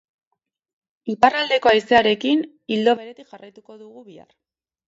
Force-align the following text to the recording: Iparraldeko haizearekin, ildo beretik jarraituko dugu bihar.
Iparraldeko 1.15 1.71
haizearekin, 1.73 2.43
ildo 2.79 2.99
beretik 3.03 3.31
jarraituko 3.35 3.81
dugu 3.83 4.07
bihar. 4.09 4.29